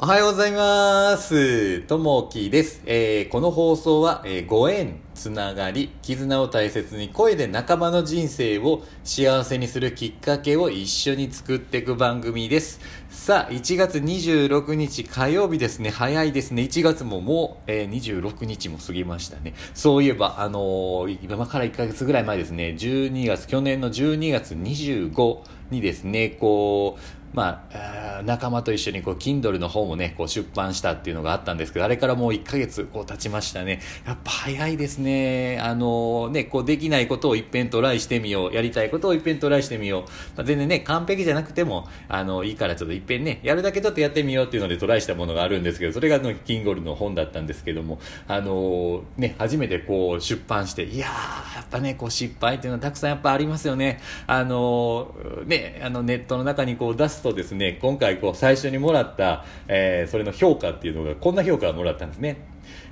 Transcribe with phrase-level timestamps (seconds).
[0.00, 1.80] おはようございます。
[1.80, 2.82] ともきです。
[2.86, 12.78] えーこの放送は、えーご縁、つながり、絆を大切に声で仲間の人生を幸せにするきっかけを一緒に作っていく番組です。
[13.10, 15.90] さあ、1月26日火曜日ですね。
[15.90, 16.62] 早いですね。
[16.62, 19.54] 1月ももう、えー26日も過ぎましたね。
[19.74, 22.76] そういえば、あのー今から1ヶ月ぐらい前ですね。
[22.78, 25.38] 12月、去年の12月25
[25.72, 33.80] にですね、こう、まあ、仲間と一緒にこう Kindle の方もねこう出版したっていうのがあったんですけどあれからもう1ヶ月こう経ちましたね。
[34.06, 35.58] やっぱ早いですね。
[35.60, 40.02] あのねこうできないことを一遍トライしてみようやりたいことを一遍トライしてみよう、
[40.36, 54.00] まあ、全然ね完璧じゃなくてもあのいいからちょっと一遍ねやるだけちょっとやってみようっていうのでトライしたものがあるんですけどそれがあの Kindle の本だったんですけどもあのね初めてこう出版していやーやっぱねこう失敗っていうのはたくさんやっぱありますよね。
[54.26, 55.14] あの
[55.46, 62.38] ねあのネットの中にこう出すとですね今回こう最初にもらった、えーそれの評価っていうのがこんな評価をもらったんですね、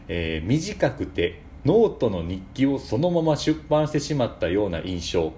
[0.09, 5.33] えー短くてノートの日記をそのまま出版してしまったような印象。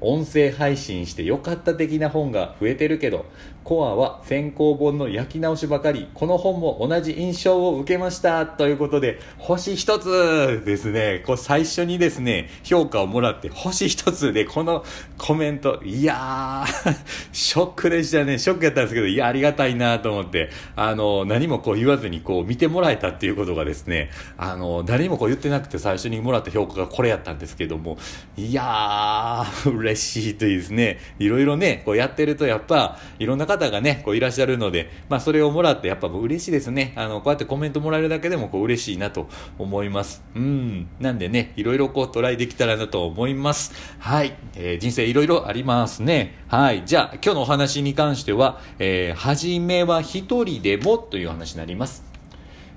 [0.00, 3.26] 音声配信してよかった的な本が増えてるけど
[3.68, 11.22] コアは先行本の焼き直しばかりこの本も同じ印象を受けましたということで星一つですね。
[11.26, 14.86] こう最初にですね評価をもらって星一つでこの
[15.18, 16.96] コメントいやー
[17.32, 18.38] ショックでしたね。
[18.38, 27.98] ショックやったんですけどいやありがたいなと思ってあの何もこう言わずにこう見てもらえたっていうことがですねあの誰にもこう言ってなくて最初にもらった評価がこれやったんですけども
[28.38, 30.98] いやー 嬉しいといいですね。
[31.18, 36.92] いろいろねこうやってるとやっぱいろんな方がねこういらっしゃるのでまあそれをもらってやっぱ嬉しいですね。
[36.96, 40.22] あのこうやってコメントもらえるだけでもこう嬉しいなと思います。
[40.34, 40.88] うん。
[41.00, 43.72] なんでねいろいろこうトライできたらなと思います。
[43.98, 46.38] はい、えー人生いろいろありますね。
[46.48, 46.82] はい。
[46.86, 52.07] じゃあ今日のお話に関しては、えー、初めは一人でもという話になります。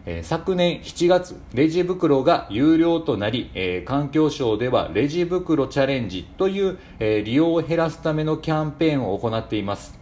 [0.06, 10.00] え昨年7月、レジ袋が有料となり、え環境省ではレジ袋チャレンジという、え利用を減らすためのキャンペーンを行っています。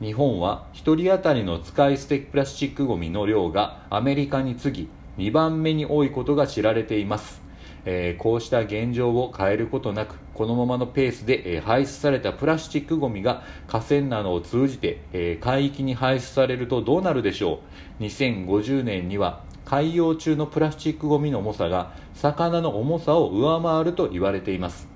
[0.00, 7.40] 日本は1人当たりの使い捨てプラスチックごみの量がアメリカに次ぎ2番目に多いことが知られています、
[7.84, 17.60] えこうした現状を変えることなくこのままのペースで、え排出されたプラスチックごみが河川などを通じて、え海域に排出されるとどうなるでしょ
[18.00, 18.02] う。
[18.04, 24.88] 2050年には海洋中のプラスチックごみの重さが魚の重さを上回ると言われています。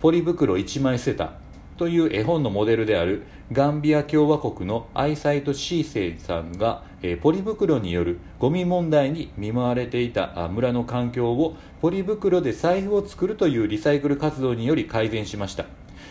[0.00, 1.32] ポリ袋1枚捨てた
[1.80, 15.64] という絵本のモデルであるガンビア共和国のアイサイト・シーセイさんが、えポリ袋によるゴミ問題に見舞われていた村の環境をポリ袋で財布を作るというリサイクル活動により改善しました。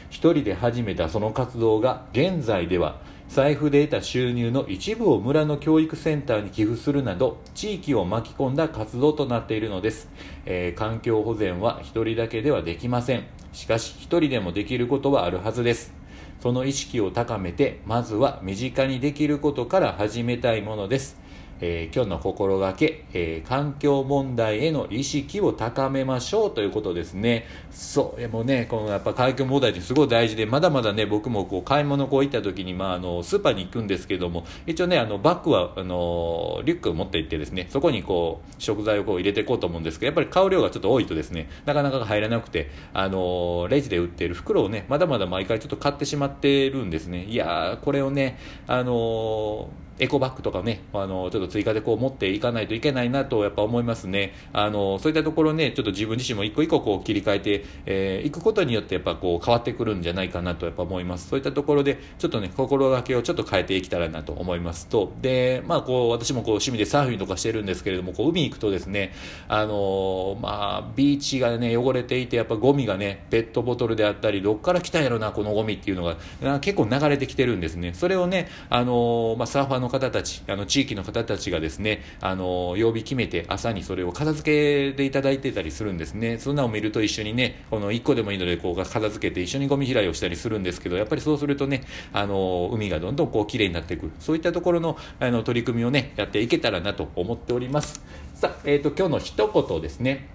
[0.09, 10.09] 一人で始めたその活動が現在では財布で得た収入の一部を村の教育センターに寄付するなど地域を巻き込んだ活動となっているのです、
[10.45, 13.25] えー環境保全は一人だけではできません。
[13.53, 15.93] しかし一人でもできることはあるはずです。
[16.41, 21.19] その意識を高めてまずは身近にできることから始めたいものです。
[21.61, 27.45] えー今日の心がけ、えー環境問題への意識を高めましょうということですね。
[27.71, 47.25] そう、でもね、このやっぱ環境問題ってすごい大事で、まだまだね、僕もこう買い物こう行った時に、まあ、あの、スーパーに行くんですけども、一応ね、あの、バッグは、あの、リュックを持って行ってですね、そこにこう、食材をこう入れていこうと思うんですけど、やっぱり買う量がちょっと多いとですね、なかなか入らなくて、あの、レジで売っている袋をね、まだまだ毎回ちょっと買ってしまってるんですね。
[47.25, 48.37] いやー、これをね、
[48.67, 49.69] あの
[49.99, 54.33] エコバッグとかね、あの、ちょっと追加でこう持っていかないといけないなとやっぱ思いますね。
[54.53, 61.29] あの、そういったところね、ちょっと自分自身も一個一個こう切り替えて、えーいくことによってやっぱこう変わってくるんじゃないかなとやっぱ思います。
[61.29, 69.13] そういったところで、ちょっとね、心がけをちょっと変えていけたらなと思いますと、で、まあこう、私もこう趣味でサーフィンとかしてるんですけれども、こう海行くとですね、
[69.47, 76.17] あのまあ、ビーチがね、汚れていて、やっぱゴミがね、ペットボトルであったり、どっから来たんやろな、このゴミっていうのが、
[76.59, 77.93] 結構流れてきてるんですね。
[77.93, 86.37] それをね、あのまあ、サーファーの方たち、あの、地域の方たちがですね、あの曜日決めて朝にそれを片付けていただいてたりするんですね。
[86.37, 91.83] そんなのを見ると一緒にね、この1個でもいいので、こう、片付けて一緒にゴミ拾いをしたりするんですけど、やっぱりそうするとね、
[92.13, 94.11] あの海がどんどんこう、綺麗になっていく。
[94.19, 98.03] そういったところの、あの、取り組みをね、やっていけたらなと思っております。
[98.35, 100.29] さあ、えっ、と、今日の一言ですね。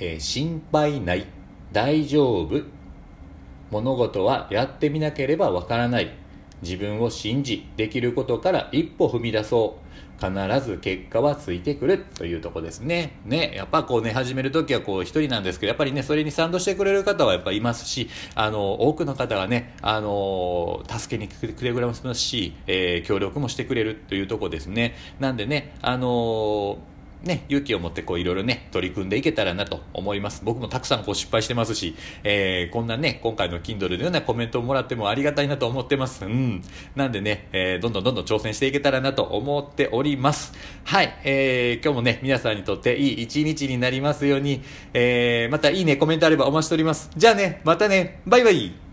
[0.00, 1.26] えー心配ない、
[1.72, 2.62] 大丈夫、
[3.70, 6.12] 物事はやってみなければわからない、
[6.64, 9.84] 自分を信じ、できることから一歩踏み出そう。
[10.16, 10.30] 必
[10.64, 13.18] ず結果はついてくるというとこですね。
[13.24, 24.94] ね、やっぱこうね、始めるときはこう一人なんですけど、やっぱりね、それに賛同してくれる方はやっぱいますし、あの、多くの方がね、あの、助けに来てくれますし、えー、協力もしてくれるというとこですね。
[25.18, 26.78] なんでね、あの
[27.24, 30.42] ね、勇気を持ってこういろいろね、取り組んでいけたらなと思います。
[30.44, 36.24] 僕もたくさんこう失敗してますし、えー、こんなね、今回の Kindle のようなコメントをもらってもありがたいなと思ってます。
[36.24, 36.62] うん。
[36.94, 40.52] なんでね、えー、どんどんどんどん挑戦していけたらなと思っております。
[40.84, 41.18] はい。
[41.24, 44.62] えー、今日もね、皆さんにとっていい一日になりますように、
[44.92, 47.10] えー、またいいね、コメントあればお待ちしております。
[47.16, 48.83] じゃあね、またね、バイバイ